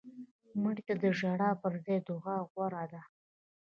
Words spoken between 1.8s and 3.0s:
ځای دعا غوره